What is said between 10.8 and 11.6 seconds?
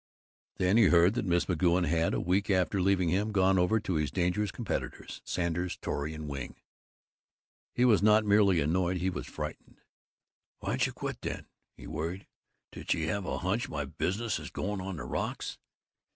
she quit, then?"